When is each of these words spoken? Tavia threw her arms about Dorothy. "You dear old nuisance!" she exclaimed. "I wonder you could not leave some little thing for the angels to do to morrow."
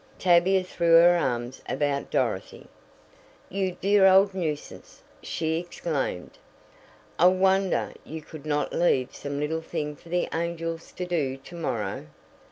Tavia 0.17 0.63
threw 0.63 0.95
her 0.99 1.15
arms 1.15 1.61
about 1.69 2.09
Dorothy. 2.09 2.65
"You 3.49 3.73
dear 3.79 4.07
old 4.07 4.33
nuisance!" 4.33 5.03
she 5.21 5.59
exclaimed. 5.59 6.39
"I 7.19 7.27
wonder 7.27 7.93
you 8.03 8.23
could 8.23 8.47
not 8.47 8.73
leave 8.73 9.15
some 9.15 9.39
little 9.39 9.61
thing 9.61 9.95
for 9.95 10.09
the 10.09 10.27
angels 10.33 10.91
to 10.93 11.05
do 11.05 11.37
to 11.37 11.55
morrow." 11.55 12.07